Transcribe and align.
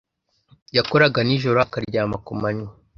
Yakoraga 0.75 1.19
nijoro 1.27 1.57
akaryama 1.65 2.17
ku 2.25 2.31
manywa. 2.41 2.71